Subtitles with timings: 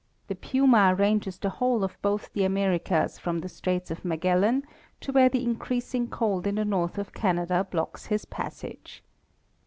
[0.29, 4.63] The puma ranges the whole of both the Americas from the Straits of Magellan
[5.01, 9.03] to where the increasing cold in the north of Canada blocks his passage.